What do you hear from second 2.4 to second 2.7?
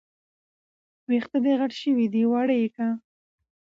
يې